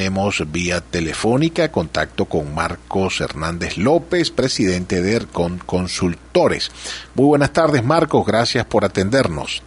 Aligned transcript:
tenemos 0.00 0.50
vía 0.50 0.80
telefónica 0.80 1.70
contacto 1.70 2.24
con 2.24 2.54
Marcos 2.54 3.20
Hernández 3.20 3.76
López, 3.76 4.30
presidente 4.30 5.02
de 5.02 5.16
ERCON 5.16 5.58
Consultores. 5.58 6.70
Muy 7.14 7.26
buenas 7.26 7.52
tardes, 7.52 7.84
Marcos, 7.84 8.24
gracias 8.24 8.64
por 8.64 8.86
atendernos. 8.86 9.62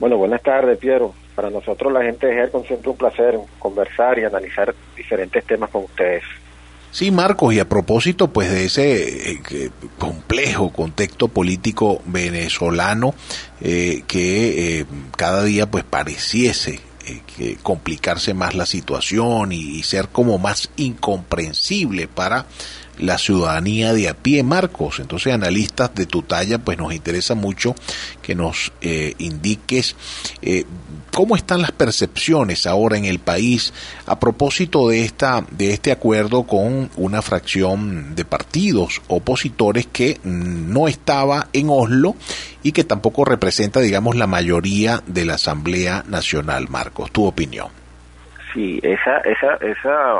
Bueno, 0.00 0.16
buenas 0.16 0.42
tardes, 0.42 0.76
Piero. 0.78 1.14
Para 1.36 1.48
nosotros, 1.48 1.92
la 1.92 2.02
gente 2.02 2.26
de 2.26 2.38
ERCON, 2.38 2.64
siempre 2.64 2.90
un 2.90 2.96
placer 2.96 3.38
conversar 3.60 4.18
y 4.18 4.24
analizar 4.24 4.74
diferentes 4.96 5.44
temas 5.44 5.70
con 5.70 5.84
ustedes. 5.84 6.24
Sí, 6.90 7.12
Marcos, 7.12 7.54
y 7.54 7.60
a 7.60 7.68
propósito 7.68 8.32
pues 8.32 8.50
de 8.50 8.64
ese 8.64 9.30
eh, 9.30 9.70
complejo 9.96 10.72
contexto 10.72 11.28
político 11.28 12.02
venezolano 12.04 13.14
eh, 13.60 14.02
que 14.08 14.80
eh, 14.80 14.86
cada 15.16 15.44
día 15.44 15.70
pues 15.70 15.84
pareciese 15.84 16.80
que 17.36 17.56
complicarse 17.56 18.34
más 18.34 18.54
la 18.54 18.66
situación 18.66 19.52
y, 19.52 19.82
ser 19.82 20.08
como 20.08 20.38
más 20.38 20.70
incomprensible 20.76 22.08
para 22.08 22.46
la 22.98 23.18
ciudadanía 23.18 23.92
de 23.92 24.08
a 24.08 24.14
pie, 24.14 24.42
Marcos. 24.42 25.00
Entonces, 25.00 25.32
analistas 25.32 25.94
de 25.94 26.06
tu 26.06 26.22
talla, 26.22 26.58
pues 26.58 26.78
nos 26.78 26.94
interesa 26.94 27.34
mucho 27.34 27.74
que 28.22 28.34
nos 28.34 28.72
eh, 28.80 29.14
indiques 29.18 29.96
eh, 30.42 30.64
cómo 31.12 31.36
están 31.36 31.62
las 31.62 31.72
percepciones 31.72 32.66
ahora 32.66 32.96
en 32.96 33.04
el 33.04 33.18
país 33.18 33.72
a 34.06 34.18
propósito 34.18 34.88
de 34.88 35.04
esta 35.04 35.44
de 35.50 35.72
este 35.72 35.92
acuerdo 35.92 36.44
con 36.44 36.90
una 36.96 37.22
fracción 37.22 38.14
de 38.16 38.24
partidos 38.24 39.00
opositores 39.08 39.86
que 39.86 40.20
no 40.24 40.88
estaba 40.88 41.48
en 41.52 41.68
Oslo 41.70 42.16
y 42.62 42.72
que 42.72 42.84
tampoco 42.84 43.24
representa, 43.24 43.80
digamos, 43.80 44.16
la 44.16 44.26
mayoría 44.26 45.02
de 45.06 45.24
la 45.24 45.34
Asamblea 45.34 46.04
Nacional. 46.08 46.68
Marcos, 46.68 47.12
tu 47.12 47.24
opinión. 47.24 47.83
Sí, 48.54 48.78
esa, 48.84 49.18
esa, 49.18 49.54
esa 49.56 50.14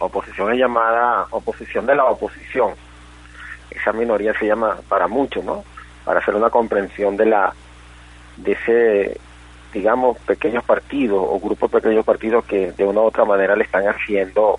oposición 0.00 0.52
es 0.52 0.58
llamada 0.58 1.26
oposición 1.30 1.86
de 1.86 1.94
la 1.94 2.04
oposición. 2.04 2.74
Esa 3.70 3.94
minoría 3.94 4.34
se 4.38 4.46
llama 4.46 4.76
para 4.86 5.08
muchos, 5.08 5.42
¿no? 5.42 5.64
Para 6.04 6.20
hacer 6.20 6.34
una 6.34 6.50
comprensión 6.50 7.16
de 7.16 7.24
la 7.24 7.54
de 8.36 8.52
ese, 8.52 9.20
digamos, 9.72 10.18
pequeños 10.18 10.62
partidos 10.62 11.24
o 11.26 11.40
grupos 11.40 11.70
de 11.70 11.80
pequeños 11.80 12.04
partidos 12.04 12.44
que 12.44 12.72
de 12.72 12.84
una 12.84 13.00
u 13.00 13.04
otra 13.04 13.24
manera 13.24 13.56
le 13.56 13.64
están 13.64 13.88
haciendo 13.88 14.58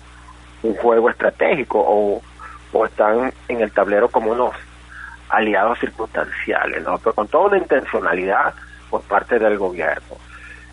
un 0.64 0.74
juego 0.74 1.08
estratégico 1.08 1.78
o, 1.78 2.20
o 2.72 2.86
están 2.86 3.32
en 3.46 3.60
el 3.60 3.70
tablero 3.70 4.08
como 4.08 4.32
unos 4.32 4.52
aliados 5.28 5.78
circunstanciales, 5.78 6.82
¿no? 6.82 6.98
Pero 6.98 7.14
con 7.14 7.28
toda 7.28 7.46
una 7.46 7.58
intencionalidad 7.58 8.52
por 8.90 9.02
parte 9.02 9.38
del 9.38 9.58
gobierno 9.58 10.16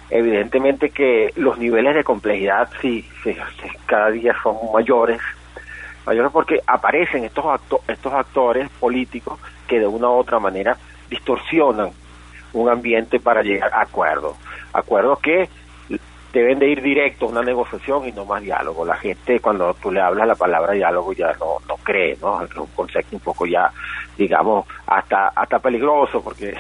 evidentemente 0.09 0.89
que 0.89 1.31
los 1.35 1.57
niveles 1.57 1.95
de 1.95 2.03
complejidad 2.03 2.69
sí, 2.81 3.07
cada 3.85 4.09
día 4.09 4.35
son 4.41 4.55
mayores 4.73 5.19
mayores 6.05 6.31
porque 6.31 6.59
aparecen 6.65 7.25
estos 7.25 7.45
estos 7.88 8.13
actores 8.13 8.69
políticos 8.80 9.39
que 9.67 9.80
de 9.80 9.87
una 9.87 10.09
u 10.09 10.13
otra 10.13 10.39
manera 10.39 10.75
distorsionan 11.09 11.91
un 12.53 12.69
ambiente 12.69 13.19
para 13.19 13.43
llegar 13.43 13.71
a 13.73 13.81
acuerdos. 13.81 14.35
Acuerdos 14.73 15.19
que 15.19 15.49
deben 16.33 16.59
de 16.59 16.69
ir 16.69 16.81
directo 16.81 17.25
a 17.25 17.30
una 17.30 17.41
negociación 17.41 18.07
y 18.07 18.11
no 18.11 18.25
más 18.25 18.41
diálogo. 18.41 18.85
La 18.85 18.95
gente 18.95 19.39
cuando 19.39 19.73
tú 19.75 19.91
le 19.91 20.02
hablas 20.02 20.27
la 20.27 20.35
palabra 20.35 20.73
diálogo 20.73 21.13
ya 21.13 21.33
no 21.39 21.57
no 21.67 21.75
cree 21.77 22.17
no 22.21 22.43
es 22.43 22.55
un 22.55 22.67
concepto 22.67 23.15
un 23.15 23.21
poco 23.21 23.45
ya 23.45 23.71
digamos 24.17 24.65
hasta 24.87 25.30
hasta 25.30 25.59
peligroso 25.59 26.23
porque 26.23 26.55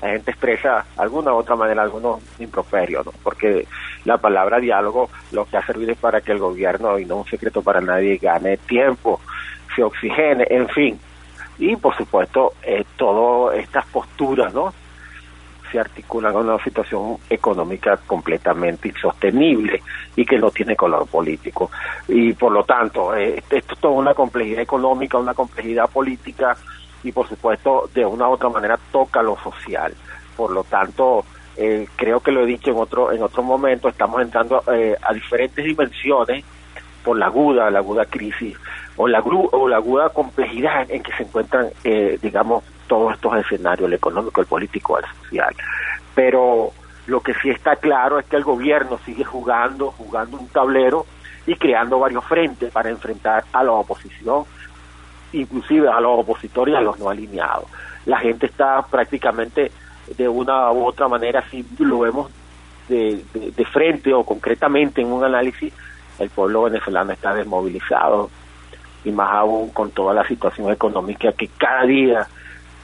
la 0.00 0.10
gente 0.10 0.30
expresa 0.30 0.86
alguna 0.96 1.32
u 1.32 1.36
otra 1.38 1.56
manera 1.56 1.82
algunos 1.82 2.20
improperios, 2.38 3.04
¿no? 3.04 3.12
porque 3.22 3.66
la 4.04 4.18
palabra 4.18 4.60
diálogo 4.60 5.10
lo 5.32 5.44
que 5.44 5.56
ha 5.56 5.66
servido 5.66 5.92
es 5.92 5.98
para 5.98 6.20
que 6.20 6.32
el 6.32 6.38
gobierno, 6.38 6.98
y 6.98 7.04
no 7.04 7.16
un 7.16 7.24
secreto 7.26 7.62
para 7.62 7.80
nadie, 7.80 8.16
gane 8.16 8.56
tiempo, 8.58 9.20
se 9.74 9.82
oxigene, 9.82 10.46
en 10.48 10.68
fin. 10.68 11.00
Y 11.58 11.74
por 11.76 11.96
supuesto, 11.96 12.54
eh, 12.62 12.84
todas 12.96 13.58
estas 13.58 13.84
posturas, 13.86 14.54
¿no? 14.54 14.72
se 15.70 15.78
articulan 15.78 16.32
con 16.32 16.48
una 16.48 16.62
situación 16.62 17.18
económica 17.28 17.98
completamente 18.06 18.88
insostenible 18.88 19.82
y 20.16 20.24
que 20.24 20.38
no 20.38 20.50
tiene 20.50 20.74
color 20.74 21.06
político. 21.06 21.70
Y 22.06 22.32
por 22.32 22.52
lo 22.52 22.64
tanto, 22.64 23.14
eh, 23.14 23.42
esto 23.50 23.74
es 23.74 23.80
toda 23.80 23.94
una 23.94 24.14
complejidad 24.14 24.62
económica, 24.62 25.18
una 25.18 25.34
complejidad 25.34 25.88
política, 25.90 26.56
y 27.02 27.12
por 27.12 27.28
supuesto 27.28 27.88
de 27.94 28.04
una 28.04 28.28
u 28.28 28.32
otra 28.32 28.48
manera 28.48 28.78
toca 28.92 29.22
lo 29.22 29.36
social. 29.38 29.94
Por 30.36 30.50
lo 30.52 30.64
tanto, 30.64 31.24
eh, 31.56 31.88
creo 31.96 32.20
que 32.20 32.32
lo 32.32 32.42
he 32.42 32.46
dicho 32.46 32.70
en 32.70 32.76
otro 32.76 33.12
en 33.12 33.22
otro 33.22 33.42
momento, 33.42 33.88
estamos 33.88 34.20
entrando 34.22 34.62
eh, 34.72 34.96
a 35.02 35.12
diferentes 35.12 35.64
dimensiones 35.64 36.44
por 37.04 37.18
la 37.18 37.26
aguda, 37.26 37.70
la 37.70 37.78
aguda 37.78 38.04
crisis 38.04 38.56
o 38.96 39.06
la, 39.06 39.20
o 39.20 39.68
la 39.68 39.76
aguda 39.76 40.10
complejidad 40.10 40.90
en 40.90 41.02
que 41.02 41.12
se 41.12 41.22
encuentran, 41.22 41.68
eh, 41.84 42.18
digamos, 42.20 42.64
todos 42.88 43.14
estos 43.14 43.36
escenarios, 43.38 43.86
el 43.86 43.94
económico, 43.94 44.40
el 44.40 44.46
político, 44.46 44.98
el 44.98 45.04
social. 45.22 45.54
Pero 46.14 46.72
lo 47.06 47.20
que 47.20 47.32
sí 47.34 47.48
está 47.48 47.76
claro 47.76 48.18
es 48.18 48.26
que 48.26 48.36
el 48.36 48.44
gobierno 48.44 48.98
sigue 49.04 49.24
jugando, 49.24 49.92
jugando 49.92 50.36
un 50.36 50.48
tablero 50.48 51.06
y 51.46 51.54
creando 51.54 51.98
varios 51.98 52.24
frentes 52.24 52.72
para 52.72 52.90
enfrentar 52.90 53.44
a 53.52 53.62
la 53.62 53.72
oposición 53.72 54.44
inclusive 55.32 55.88
a 55.88 56.00
los 56.00 56.20
opositores 56.20 56.74
y 56.74 56.76
a 56.76 56.80
los 56.80 56.98
no 56.98 57.10
alineados. 57.10 57.66
La 58.06 58.18
gente 58.18 58.46
está 58.46 58.82
prácticamente 58.82 59.70
de 60.16 60.28
una 60.28 60.72
u 60.72 60.86
otra 60.86 61.08
manera, 61.08 61.44
si 61.50 61.64
lo 61.78 62.00
vemos 62.00 62.30
de, 62.88 63.22
de, 63.34 63.64
frente 63.66 64.14
o 64.14 64.24
concretamente 64.24 65.02
en 65.02 65.12
un 65.12 65.22
análisis, 65.22 65.72
el 66.18 66.30
pueblo 66.30 66.62
venezolano 66.62 67.12
está 67.12 67.34
desmovilizado 67.34 68.30
y 69.04 69.10
más 69.10 69.30
aún 69.32 69.70
con 69.70 69.90
toda 69.90 70.14
la 70.14 70.26
situación 70.26 70.72
económica 70.72 71.32
que 71.32 71.48
cada 71.58 71.84
día 71.84 72.26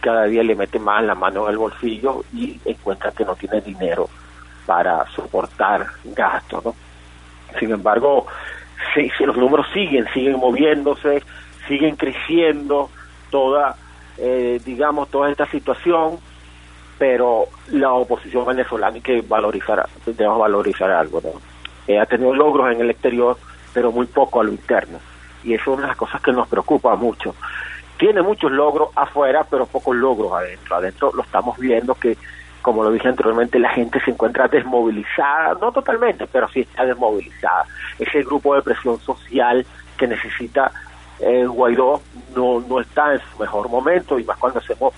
cada 0.05 0.25
día 0.25 0.43
le 0.43 0.55
mete 0.55 0.79
más 0.79 1.03
la 1.03 1.15
mano 1.15 1.47
en 1.47 1.53
el 1.53 1.59
bolsillo 1.59 2.25
y 2.35 2.61
encuentra 2.67 3.11
que 3.13 3.25
no 3.25 3.35
tiene 3.37 3.63
dinero 3.63 4.07
para 4.67 5.07
soportar 5.17 5.87
gastos. 6.05 6.75
Sin 7.59 7.71
embargo, 7.71 8.27
si, 8.93 9.09
si 9.17 9.25
los 9.25 9.35
números 9.35 9.67
siguen, 9.73 10.07
siguen 10.13 10.37
moviéndose, 10.37 11.23
siguen 11.67 11.97
creciendo 11.97 12.91
toda, 13.31 13.77
eh, 14.19 14.61
digamos, 14.65 15.09
toda 15.09 15.31
esta 15.31 15.47
situación, 15.47 16.19
pero 16.99 17.47
la 17.69 17.93
oposición 17.93 18.47
venezolana 18.47 18.95
hay 18.95 19.01
que 19.01 19.23
valorizar, 19.23 19.89
debemos 20.07 20.39
valorizar 20.39 20.91
algo, 20.91 21.21
¿no? 21.21 21.31
Eh, 21.87 21.99
ha 21.99 22.07
tenido 22.07 22.35
logros 22.35 22.73
en 22.73 22.81
el 22.81 22.91
exterior, 22.91 23.37
pero 23.73 23.93
muy 23.93 24.07
poco 24.07 24.41
a 24.41 24.45
lo 24.45 24.51
interno. 24.51 24.99
Y 25.43 25.55
eso 25.55 25.63
es 25.73 25.79
una 25.79 25.83
de 25.83 25.89
las 25.89 25.97
cosas 25.97 26.23
que 26.23 26.33
nos 26.33 26.49
preocupa 26.49 26.95
mucho. 26.97 27.35
Tiene 27.99 28.23
muchos 28.23 28.51
logros 28.51 28.89
afuera, 28.97 29.45
pero 29.49 29.67
pocos 29.67 29.95
logros 29.95 30.33
adentro. 30.33 30.77
Adentro 30.77 31.13
lo 31.15 31.23
estamos 31.23 31.59
viendo 31.59 31.95
que, 31.95 32.17
como 32.63 32.83
lo 32.83 32.91
dije 32.91 33.09
anteriormente, 33.09 33.59
la 33.59 33.71
gente 33.71 34.01
se 34.01 34.13
encuentra 34.13 34.49
desmovilizada, 34.49 35.55
no 35.61 35.71
totalmente, 35.71 36.27
pero 36.27 36.49
sí 36.49 36.61
está 36.61 36.85
desmovilizada. 36.87 37.67
Ese 37.99 38.23
grupo 38.23 38.55
de 38.55 38.63
presión 38.63 38.99
social 39.01 39.67
que 39.99 40.07
necesita 40.07 40.73
eh, 41.21 41.47
Guaidó 41.47 42.01
no, 42.35 42.61
no 42.61 42.81
está 42.81 43.13
en 43.13 43.21
su 43.21 43.39
mejor 43.39 43.69
momento 43.69 44.19
y 44.19 44.25
más 44.25 44.37
cuando 44.39 44.59
hacemos 44.59 44.95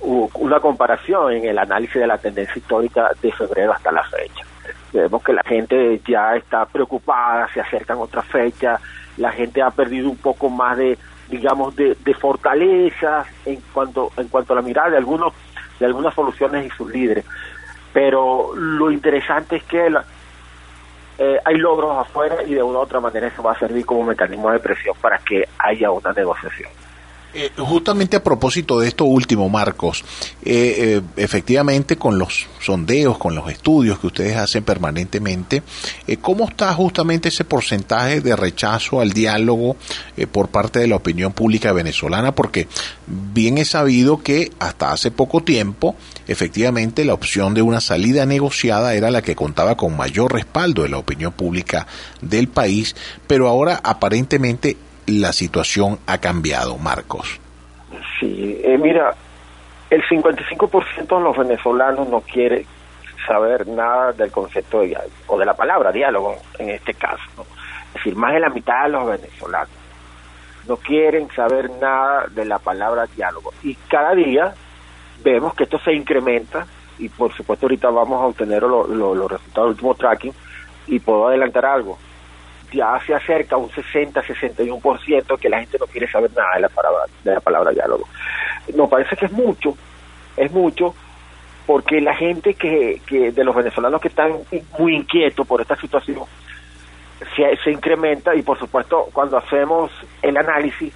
una 0.00 0.60
comparación 0.60 1.32
en 1.32 1.44
el 1.46 1.58
análisis 1.58 1.96
de 1.96 2.06
la 2.06 2.18
tendencia 2.18 2.56
histórica 2.56 3.10
de 3.20 3.32
febrero 3.32 3.72
hasta 3.72 3.90
la 3.90 4.04
fecha. 4.04 4.44
Vemos 4.92 5.22
que 5.22 5.32
la 5.32 5.42
gente 5.42 6.00
ya 6.06 6.36
está 6.36 6.64
preocupada, 6.66 7.48
se 7.52 7.60
acercan 7.60 7.98
otras 7.98 8.24
fechas, 8.26 8.80
la 9.16 9.32
gente 9.32 9.60
ha 9.60 9.70
perdido 9.70 10.08
un 10.08 10.16
poco 10.16 10.48
más 10.48 10.78
de, 10.78 10.96
digamos, 11.28 11.74
de, 11.74 11.96
de 11.96 12.14
fortaleza 12.14 13.24
en 13.44 13.60
cuanto, 13.72 14.12
en 14.16 14.28
cuanto 14.28 14.52
a 14.52 14.56
la 14.56 14.62
mirada 14.62 14.90
de 14.90 14.96
algunos, 14.98 15.32
de 15.80 15.86
algunas 15.86 16.14
soluciones 16.14 16.66
y 16.66 16.70
sus 16.70 16.90
líderes. 16.90 17.24
Pero 17.92 18.54
lo 18.54 18.90
interesante 18.92 19.56
es 19.56 19.64
que 19.64 19.90
la, 19.90 20.04
eh, 21.18 21.38
hay 21.44 21.56
logros 21.56 21.98
afuera 21.98 22.42
y 22.44 22.54
de 22.54 22.62
una 22.62 22.78
u 22.78 22.82
otra 22.82 23.00
manera 23.00 23.26
eso 23.26 23.42
va 23.42 23.52
a 23.52 23.58
servir 23.58 23.84
como 23.84 24.04
mecanismo 24.04 24.50
de 24.52 24.60
presión 24.60 24.96
para 25.00 25.18
que 25.18 25.44
haya 25.58 25.90
una 25.90 26.12
negociación. 26.12 26.70
Eh, 27.34 27.50
justamente 27.58 28.16
a 28.16 28.24
propósito 28.24 28.80
de 28.80 28.88
esto 28.88 29.04
último, 29.04 29.50
Marcos, 29.50 30.02
eh, 30.42 30.76
eh, 30.78 31.02
efectivamente 31.16 31.96
con 31.96 32.18
los 32.18 32.46
sondeos, 32.58 33.18
con 33.18 33.34
los 33.34 33.50
estudios 33.50 33.98
que 33.98 34.06
ustedes 34.06 34.36
hacen 34.38 34.64
permanentemente, 34.64 35.62
¿cómo 36.22 36.48
está 36.48 36.72
justamente 36.72 37.28
ese 37.28 37.44
porcentaje 37.44 38.22
de 38.22 38.34
rechazo 38.34 39.02
al 39.02 39.12
diálogo 39.12 39.76
por 40.32 40.48
parte 40.48 40.78
de 40.78 40.86
la 40.86 40.96
opinión 40.96 41.32
pública 41.32 41.72
venezolana? 41.72 42.34
Porque 42.34 42.66
bien 43.06 43.58
es 43.58 43.70
sabido 43.70 44.22
que 44.22 44.50
hasta 44.58 44.92
hace 44.92 45.10
poco 45.10 45.42
tiempo, 45.42 45.96
efectivamente, 46.28 47.04
la 47.04 47.14
opción 47.14 47.52
de 47.52 47.60
una 47.60 47.82
salida 47.82 48.24
negociada 48.24 48.94
era 48.94 49.10
la 49.10 49.20
que 49.20 49.36
contaba 49.36 49.76
con 49.76 49.96
mayor 49.96 50.32
respaldo 50.32 50.82
de 50.82 50.88
la 50.88 50.98
opinión 50.98 51.32
pública 51.32 51.86
del 52.22 52.48
país, 52.48 52.96
pero 53.26 53.48
ahora 53.48 53.80
aparentemente 53.84 54.78
la 55.08 55.32
situación 55.32 55.98
ha 56.06 56.18
cambiado, 56.18 56.76
Marcos? 56.78 57.40
Sí, 58.20 58.60
eh, 58.62 58.78
mira, 58.78 59.14
el 59.90 60.02
55% 60.02 61.16
de 61.16 61.22
los 61.22 61.36
venezolanos 61.36 62.08
no 62.08 62.20
quiere 62.20 62.66
saber 63.26 63.66
nada 63.66 64.12
del 64.12 64.30
concepto 64.30 64.82
o 65.26 65.38
de 65.38 65.44
la 65.44 65.54
palabra 65.54 65.92
diálogo 65.92 66.36
en 66.58 66.70
este 66.70 66.94
caso. 66.94 67.24
Es 67.88 67.94
decir, 67.94 68.16
más 68.16 68.34
de 68.34 68.40
la 68.40 68.50
mitad 68.50 68.84
de 68.84 68.90
los 68.90 69.06
venezolanos 69.06 69.70
no 70.68 70.76
quieren 70.76 71.28
saber 71.30 71.70
nada 71.80 72.26
de 72.30 72.44
la 72.44 72.58
palabra 72.58 73.06
diálogo. 73.06 73.52
Y 73.62 73.74
cada 73.74 74.14
día 74.14 74.54
vemos 75.24 75.54
que 75.54 75.64
esto 75.64 75.78
se 75.78 75.94
incrementa 75.94 76.66
y 76.98 77.08
por 77.08 77.32
supuesto 77.32 77.66
ahorita 77.66 77.88
vamos 77.90 78.20
a 78.20 78.26
obtener 78.26 78.62
los 78.62 79.30
resultados 79.30 79.68
del 79.68 79.74
último 79.74 79.94
tracking 79.94 80.32
y 80.86 80.98
puedo 80.98 81.28
adelantar 81.28 81.64
algo. 81.64 81.98
Ya 82.72 83.00
se 83.06 83.14
acerca 83.14 83.56
un 83.56 83.70
60-61% 83.70 85.38
que 85.38 85.48
la 85.48 85.60
gente 85.60 85.78
no 85.78 85.86
quiere 85.86 86.10
saber 86.10 86.30
nada 86.36 86.54
de 86.54 86.60
la 86.60 86.68
palabra, 86.68 87.04
de 87.24 87.34
la 87.34 87.40
palabra 87.40 87.70
diálogo. 87.70 88.06
Nos 88.74 88.88
parece 88.90 89.16
que 89.16 89.26
es 89.26 89.32
mucho, 89.32 89.74
es 90.36 90.52
mucho, 90.52 90.94
porque 91.66 92.00
la 92.00 92.14
gente 92.14 92.54
que, 92.54 93.00
que 93.06 93.32
de 93.32 93.44
los 93.44 93.54
venezolanos 93.54 94.00
que 94.00 94.08
están 94.08 94.32
muy 94.78 94.96
inquietos 94.96 95.46
por 95.46 95.60
esta 95.60 95.76
situación 95.76 96.24
se, 97.62 97.70
incrementa 97.70 98.34
y 98.34 98.42
por 98.42 98.58
supuesto 98.58 99.08
cuando 99.12 99.36
hacemos 99.36 99.90
el 100.22 100.36
análisis 100.36 100.92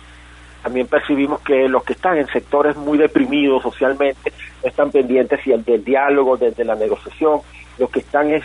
también 0.62 0.86
percibimos 0.86 1.40
que 1.40 1.68
los 1.68 1.82
que 1.82 1.94
están 1.94 2.18
en 2.18 2.26
sectores 2.28 2.76
muy 2.76 2.96
deprimidos 2.96 3.62
socialmente 3.62 4.32
están 4.62 4.92
pendientes 4.92 5.40
del 5.44 5.84
diálogo, 5.84 6.36
desde 6.36 6.64
la 6.64 6.76
negociación, 6.76 7.40
los 7.78 7.90
que 7.90 7.98
están 7.98 8.30
es 8.30 8.44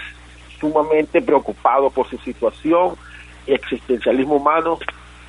sumamente 0.60 1.22
preocupados 1.22 1.94
por 1.94 2.10
su 2.10 2.18
situación 2.18 2.96
existencialismo 3.48 4.36
humano, 4.36 4.80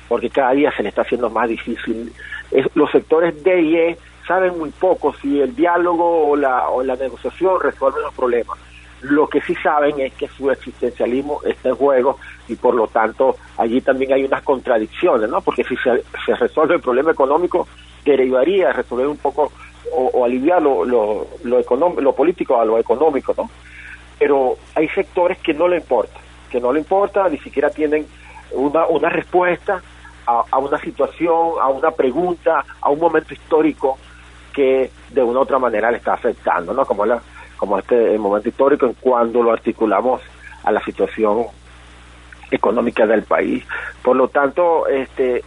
porque 0.07 0.29
cada 0.29 0.51
día 0.51 0.71
se 0.75 0.83
le 0.83 0.89
está 0.89 1.01
haciendo 1.01 1.29
más 1.29 1.47
difícil. 1.49 2.13
los 2.73 2.91
sectores 2.91 3.43
D 3.43 3.61
y 3.61 3.75
E 3.77 3.97
saben 4.27 4.57
muy 4.59 4.69
poco 4.71 5.13
si 5.21 5.39
el 5.41 5.55
diálogo 5.55 6.29
o 6.29 6.35
la, 6.35 6.69
o 6.69 6.83
la 6.83 6.95
negociación 6.95 7.59
resuelven 7.61 8.03
los 8.03 8.13
problemas. 8.13 8.57
Lo 9.01 9.27
que 9.27 9.41
sí 9.41 9.55
saben 9.55 9.99
es 9.99 10.13
que 10.13 10.27
su 10.27 10.51
existencialismo 10.51 11.41
está 11.45 11.69
en 11.69 11.75
juego 11.75 12.17
y 12.47 12.55
por 12.55 12.75
lo 12.75 12.87
tanto 12.87 13.37
allí 13.57 13.81
también 13.81 14.13
hay 14.13 14.25
unas 14.25 14.43
contradicciones, 14.43 15.29
¿no? 15.29 15.41
Porque 15.41 15.63
si 15.63 15.75
se, 15.77 16.03
se 16.25 16.35
resuelve 16.35 16.75
el 16.75 16.81
problema 16.81 17.11
económico, 17.11 17.67
derivaría 18.03 18.69
a 18.69 18.73
resolver 18.73 19.07
un 19.07 19.17
poco 19.17 19.51
o, 19.91 20.25
aliviar 20.25 20.61
lo, 20.61 20.85
lo, 20.85 21.27
lo, 21.43 22.01
lo 22.01 22.15
político 22.15 22.59
a 22.59 22.65
lo 22.65 22.77
económico, 22.77 23.33
¿no? 23.35 23.49
Pero 24.17 24.57
hay 24.75 24.87
sectores 24.89 25.37
que 25.39 25.53
no 25.53 25.67
le 25.67 25.77
importa, 25.77 26.18
que 26.49 26.59
no 26.59 26.73
le 26.73 26.79
importa, 26.79 27.29
ni 27.29 27.37
siquiera 27.37 27.69
tienen 27.69 28.05
una, 28.51 28.87
una 28.87 29.09
respuesta 29.09 29.81
a, 30.25 30.57
una 30.59 30.79
situación, 30.79 31.53
a 31.59 31.67
una 31.69 31.91
pregunta, 31.91 32.63
a 32.81 32.89
un 32.89 32.99
momento 32.99 33.33
histórico 33.33 33.97
que 34.53 34.91
de 35.09 35.23
una 35.23 35.39
u 35.39 35.41
otra 35.41 35.57
manera 35.57 35.89
le 35.89 35.97
está 35.97 36.13
afectando, 36.13 36.73
¿no? 36.73 36.85
Como 36.85 37.05
la 37.05 37.19
como 37.57 37.77
este 37.77 38.17
momento 38.17 38.47
histórico 38.47 38.85
en 38.85 38.93
cuando 38.93 39.43
lo 39.43 39.51
articulamos 39.51 40.21
a 40.63 40.71
la 40.71 40.81
situación 40.81 41.45
económica 42.49 43.05
del 43.05 43.23
país. 43.23 43.65
Por 44.01 44.15
lo 44.15 44.29
tanto, 44.29 44.87
este, 44.87 45.43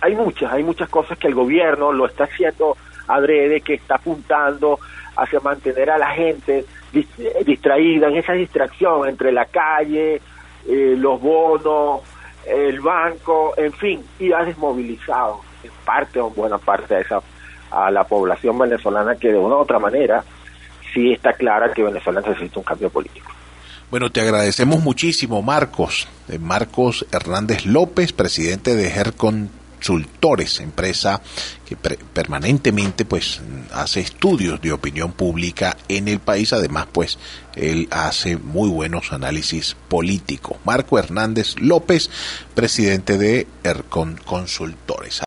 hay 0.00 0.16
muchas, 0.16 0.52
hay 0.52 0.64
muchas 0.64 0.88
cosas 0.88 1.16
que 1.16 1.28
el 1.28 1.34
gobierno 1.34 1.92
lo 1.92 2.06
está 2.06 2.24
haciendo 2.24 2.76
adrede, 3.06 3.60
que 3.60 3.74
está 3.74 3.96
apuntando 3.96 4.80
hacia 5.16 5.38
mantener 5.40 5.90
a 5.90 5.98
la 5.98 6.10
gente 6.10 6.64
distraída 7.46 8.08
en 8.08 8.16
esa 8.16 8.32
distracción 8.32 9.08
entre 9.08 9.30
la 9.30 9.44
calle, 9.46 10.20
eh, 10.66 10.94
los 10.96 11.20
bonos, 11.20 12.00
el 12.46 12.80
banco, 12.80 13.54
en 13.56 13.72
fin, 13.72 14.04
y 14.18 14.32
ha 14.32 14.44
desmovilizado 14.44 15.40
en 15.62 15.70
parte 15.84 16.20
o 16.20 16.30
buena 16.30 16.58
parte 16.58 16.94
de 16.94 17.00
esa 17.02 17.20
a 17.70 17.90
la 17.90 18.04
población 18.04 18.58
venezolana 18.58 19.16
que 19.16 19.32
de 19.32 19.38
una 19.38 19.56
u 19.56 19.58
otra 19.58 19.78
manera 19.78 20.24
sí 20.92 21.12
está 21.12 21.32
clara 21.32 21.72
que 21.72 21.82
Venezuela 21.82 22.20
necesita 22.20 22.60
un 22.60 22.64
cambio 22.64 22.88
político. 22.88 23.30
Bueno, 23.90 24.10
te 24.10 24.20
agradecemos 24.20 24.82
muchísimo, 24.82 25.42
Marcos. 25.42 26.08
Eh, 26.28 26.38
Marcos 26.38 27.06
Hernández 27.12 27.66
López, 27.66 28.12
presidente 28.12 28.74
de 28.74 28.90
GER 28.90 29.12
Consultores, 29.84 30.60
empresa 30.60 31.20
que 31.66 31.76
permanentemente 31.76 33.04
pues 33.04 33.42
hace 33.70 34.00
estudios 34.00 34.58
de 34.62 34.72
opinión 34.72 35.12
pública 35.12 35.76
en 35.88 36.08
el 36.08 36.20
país. 36.20 36.54
Además, 36.54 36.86
pues 36.90 37.18
él 37.54 37.88
hace 37.90 38.38
muy 38.38 38.70
buenos 38.70 39.12
análisis 39.12 39.76
políticos. 39.88 40.56
Marco 40.64 40.98
Hernández 40.98 41.56
López, 41.58 42.08
presidente 42.54 43.18
de 43.18 43.46
ERCON 43.62 44.18
Consultores. 44.24 45.20